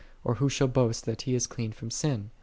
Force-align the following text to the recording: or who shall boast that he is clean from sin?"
or 0.23 0.33
who 0.41 0.49
shall 0.49 0.67
boast 0.67 1.05
that 1.05 1.21
he 1.29 1.35
is 1.35 1.45
clean 1.45 1.71
from 1.71 1.91
sin?" 1.91 2.31